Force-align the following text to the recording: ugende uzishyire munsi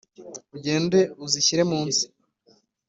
ugende 0.55 0.99
uzishyire 1.25 1.63
munsi 1.71 2.03